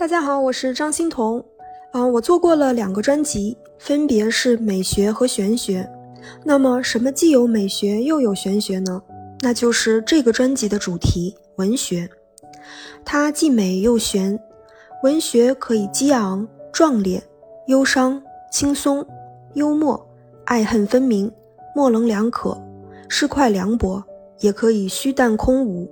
[0.00, 1.44] 大家好，我是张欣彤。
[1.92, 5.86] 嗯，我做过了两个专辑，分别是美学和玄学。
[6.42, 9.02] 那么，什么既有美学又有玄学呢？
[9.40, 12.08] 那就是这个专辑的主题——文学。
[13.04, 14.40] 它既美又玄。
[15.02, 17.22] 文学可以激昂、壮烈、
[17.66, 19.06] 忧伤、轻松、
[19.52, 20.02] 幽默、
[20.46, 21.30] 爱恨分明、
[21.76, 22.58] 模棱两可、
[23.06, 24.02] 是块凉薄，
[24.38, 25.86] 也可以虚淡空无。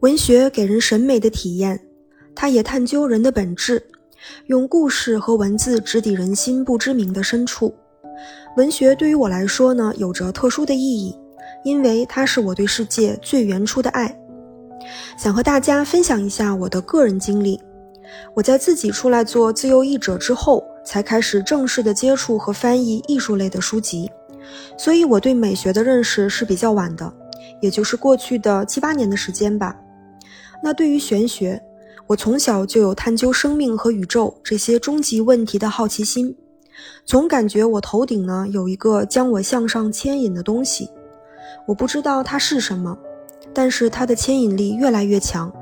[0.00, 1.78] 文学给人审美的体验。
[2.42, 3.80] 它也探究人的本质，
[4.46, 7.72] 用故事和文字直抵人心不知名的深处。
[8.56, 11.16] 文学对于我来说呢，有着特殊的意义，
[11.62, 14.12] 因为它是我对世界最原初的爱。
[15.16, 17.62] 想和大家分享一下我的个人经历。
[18.34, 24.10] 我在自己出来做自由译者之后，才开始正式的接触和翻译艺术类的书籍，
[24.76, 27.14] 所以我对美学的认识是比较晚的，
[27.60, 29.76] 也就是过去的七八年的时间吧。
[30.60, 31.62] 那对于玄学，
[32.08, 36.36] 我从小就有探究生命和宇宙这些终极问题的好奇心，
[37.04, 40.90] 总感觉我头顶呢有一个将我向上牵引的东西，
[41.66, 42.98] 我不知道它是什么，
[43.54, 45.52] 但是它的牵引力越来越强。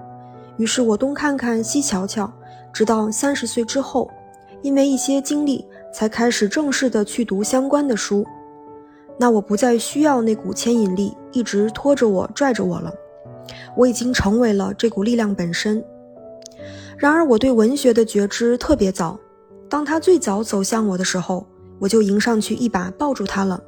[0.56, 2.32] 于是我东看看西瞧瞧，
[2.72, 4.10] 直到三十岁之后，
[4.62, 8.26] 因为一些经历，才开始正式的去读相关的书。
[9.18, 12.92] 那我不再需要那股牵引力一直拖着我拽着我了，
[13.76, 15.84] 我已经成为了这股力量本身。
[16.96, 19.18] 然而，我对文学的觉知特别早。
[19.68, 21.46] 当他最早走向我的时候，
[21.78, 23.62] 我就迎上去一把抱住他了。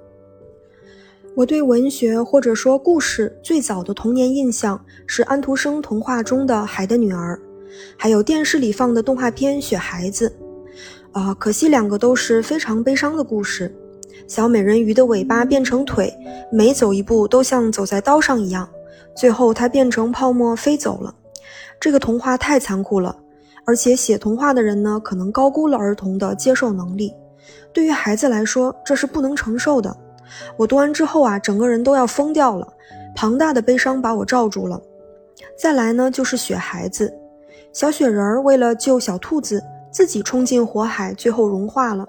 [1.35, 7.37] 我对文学或者说故事最早的童年印象是安徒生童话中的《海的女儿》，
[7.97, 10.29] 还有电视里放的动画片《雪孩子》。
[11.19, 13.75] 啊，可惜两个都是非常悲伤的故事。
[14.29, 16.13] 小美人鱼的尾巴变成腿，
[16.51, 18.69] 每走一步都像走在刀上一样，
[19.17, 21.15] 最后它变成泡沫飞走了。
[21.83, 23.17] 这个童话太残酷了。
[23.65, 27.13] 而且写童话的人呢，可能高估了儿童的接受能力。
[27.73, 29.97] 对于孩子来说，这是不能承受的。
[30.57, 32.73] 我读完之后啊，整个人都要疯掉了，
[33.17, 34.81] 庞大的悲伤把我罩住了。
[35.59, 37.13] 再来呢，就是雪孩子，
[37.73, 42.07] 小雪人儿为了救小兔子，自己冲进火海，最后融化了。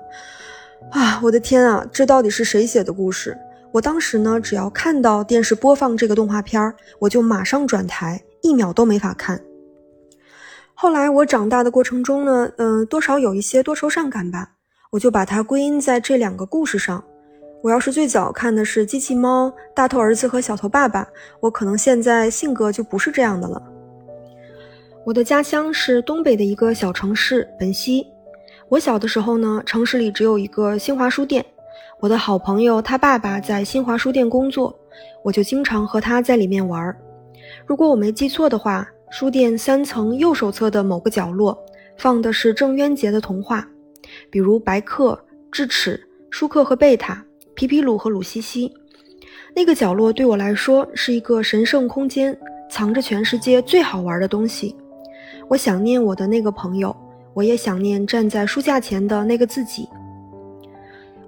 [0.92, 3.36] 啊，我的天啊，这到底是谁写的故事？
[3.72, 9.40] 我当时呢，只要看到电视播放这个动画片儿，我就马上转台，一秒都没法看。
[10.84, 14.50] 后来我长大的过程中呢，嗯，多少有一些多愁善感吧，
[14.92, 17.02] 我就把它归因在这两个故事上。
[17.62, 21.02] 我要是最早看的是《机器猫》《大头儿子和小头爸爸》，
[21.40, 23.64] 我可能现在性格就不是这样的了。
[25.06, 28.06] 我的家乡是东北的一个小城市本溪。
[28.68, 31.46] 我小的时候呢，城市里只有一个新华书店，
[32.02, 34.78] 我的好朋友他爸爸在新华书店工作，
[35.24, 36.94] 我就经常和他在里面玩。
[37.66, 38.86] 如果我没记错的话。
[39.16, 41.56] 书店三层右手侧的某个角落，
[41.98, 43.64] 放的是郑渊洁的童话，
[44.32, 45.12] 比如《白客》
[45.52, 45.96] 《智齿》
[46.32, 47.14] 《舒克和贝塔》
[47.54, 48.68] 《皮皮鲁和鲁西西》。
[49.56, 52.36] 那个角落对我来说是一个神圣空间，
[52.72, 54.76] 藏着全世界最好玩的东西。
[55.48, 56.96] 我想念我的那个朋友，
[57.36, 59.88] 我也想念站在书架前的那个自己。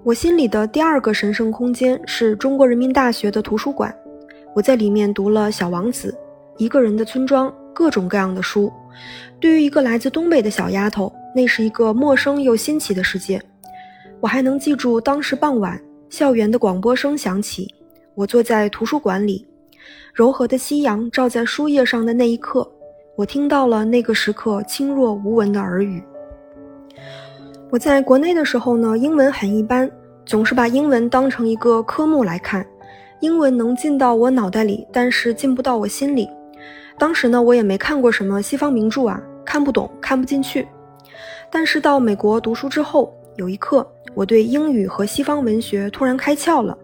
[0.02, 3.96] 我心里的第二个神圣空间是中国人民大学的图书馆，
[4.56, 6.10] 我在里面读了《小王子》
[6.56, 7.48] 《一个人的村庄》。
[7.76, 8.72] 各种各样的书，
[9.38, 13.38] 对于一个来自东北的小丫头，那是一个陌生又新奇的世界。
[14.18, 15.78] 我还能记住当时傍晚，
[16.08, 17.70] 校园的广播声响起，
[18.14, 19.46] 我坐在图书馆里，
[20.14, 22.66] 柔和的夕阳照在书页上的那一刻，
[23.14, 26.02] 我听到了那个时刻轻若无闻的耳语。
[27.68, 29.90] 我在国内的时候呢，英文很一般，
[30.24, 32.66] 总是把英文当成一个科目来看，
[33.20, 36.26] 英文能进到我脑袋里，但是进不到我心里。
[36.98, 40.66] 当时呢，我也没看过什么西方名著啊，看不懂，看不进去。
[41.50, 46.76] 但是到美国读书之后，有一刻，我对英语和西方文学突然开窍了。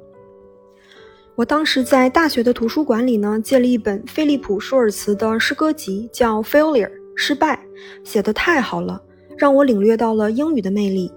[1.34, 7.58] 我当时在大学的图书馆里呢，借了一本菲利普·舒尔茨的诗歌集，叫《Failure》，失败，
[8.04, 9.00] 写得太好了，
[9.38, 11.10] 让我领略到了英语的魅力。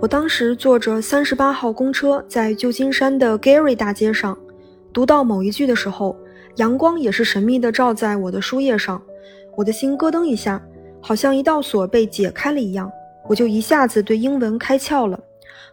[0.00, 4.36] 我当时坐着三十八号公车，在旧金山的 Gary 大街上，
[4.94, 6.16] 读到某一句的时候。
[6.56, 9.02] 阳光也是神秘地照在我的书页上，
[9.56, 10.62] 我的心咯噔一下，
[11.00, 12.90] 好像一道锁被解开了一样，
[13.28, 15.18] 我就一下子对英文开窍了。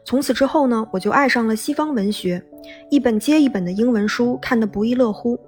[0.04, 2.42] 从此之后呢，我就爱上了西方文学，
[2.90, 5.40] 一本接一本的英文书看得不亦乐乎。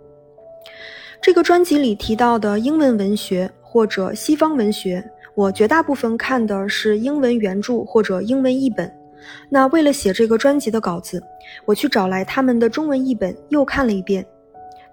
[1.20, 5.04] 这个专辑里提到的英文文学或者西方文学，
[5.34, 8.94] 我绝大部分看的是英文原著或者英文译本。
[9.50, 11.24] 那为了写这个专辑的稿子，
[11.66, 14.24] 我去找来他们的中文译本又看了一遍。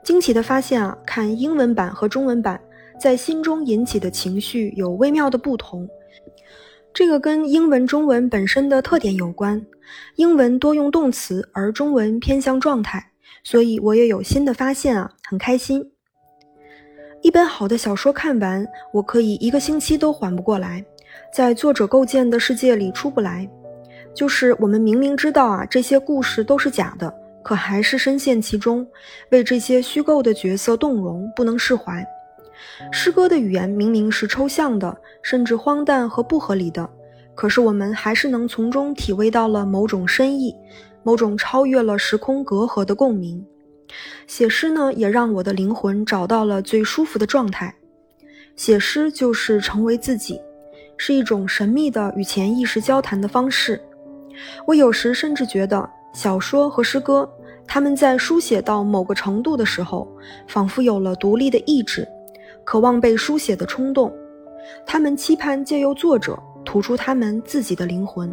[0.03, 2.61] 惊奇的发现啊，看英文版和中文版
[2.99, 5.89] 在心中引起的情绪有微妙的不同。
[6.93, 9.65] 这个跟英文、中文本身的特点有关。
[10.17, 13.11] 英文多用动词，而中文偏向状态，
[13.43, 15.85] 所以我也有新的发现啊，很开心。
[17.23, 20.85] 一本好的小说看完，我可以一个星期都缓不过来，
[21.35, 23.49] 在作者构建的世界里出不来。
[24.15, 27.13] 就是我们明明知道啊，这些故事都是假的，
[27.43, 28.87] 可还是深陷其中，
[29.31, 32.07] 为这些虚构的角色动容，不能释怀。
[32.93, 36.89] 诗歌的语言明明是抽象的，甚至荒诞和不合理的，
[37.35, 40.55] 可是我们还是能从中体味到了某种深意，
[41.03, 43.45] 某种超越了时空隔阂的共鸣。
[44.27, 47.75] 写诗呢，也让我的灵魂找到了最舒服的状态。
[48.55, 50.39] 写诗就是成为自己，
[50.97, 53.81] 是一种神秘的与潜意识交谈的方式。
[54.67, 57.29] 我有时甚至觉得，小说和诗歌，
[57.67, 60.09] 他们在书写到某个程度的时候，
[60.49, 62.07] 仿佛有了独立的意志。
[62.65, 64.13] 渴望被书写的冲动，
[64.87, 68.33] 他们期盼借由作者吐出他们自己的灵魂。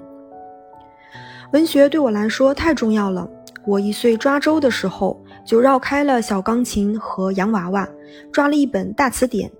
[1.54, 3.28] 文学对我来说太重要了。
[3.66, 7.88] 我一岁抓周的时候，就绕开了小钢琴和洋娃娃，
[8.32, 9.52] 抓了一本大词典。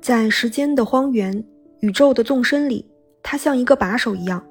[0.00, 1.44] 在时间的荒原、
[1.80, 2.86] 宇宙的纵深里，
[3.22, 4.44] 它像一个把手一样，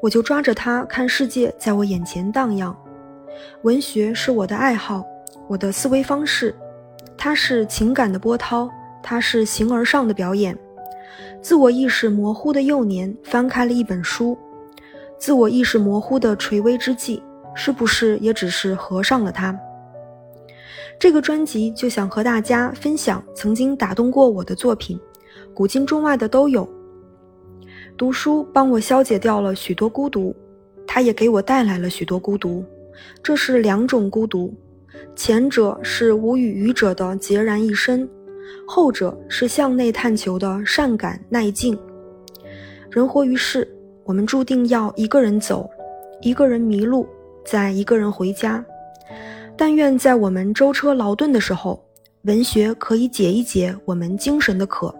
[0.00, 2.76] 我就抓着它看世界在我眼前荡漾。
[3.62, 5.04] 文学是我的爱好，
[5.48, 6.54] 我的思维方式，
[7.16, 8.70] 它是情感的波涛。
[9.02, 10.54] 它是形而上的表演。
[11.40, 14.36] 自我意识模糊的幼年翻开了一本书，
[15.16, 17.22] 自我意识模糊的垂危之际，
[17.54, 19.58] 是不是也只是合上了它？
[20.98, 25.00] 这个专辑就想和大家分享曾经打动过我的作品，
[25.54, 26.68] 古今中外的都有。
[28.00, 30.34] 读书帮我消解掉了许多孤独，
[30.86, 32.64] 它也给我带来了许多孤独。
[33.22, 34.54] 这是两种孤独，
[35.14, 38.08] 前者是无与语者的孑然一身。
[38.66, 41.78] 后者是向内探求的善感耐静。
[42.90, 43.68] 人活于世，
[44.04, 45.68] 我们注定要一个人走，
[46.22, 47.06] 一个人迷路，
[47.44, 48.64] 再一个人回家。
[49.58, 51.84] 但愿在我们舟车劳顿的时候，
[52.22, 54.94] 文学可以解一解我们精神的渴。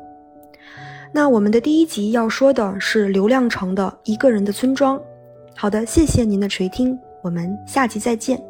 [1.12, 4.98] 那我们的第一集要说的是刘亮程的《一个人的村庄》。
[5.56, 8.49] 好的，谢谢您的垂听，我们下集再见。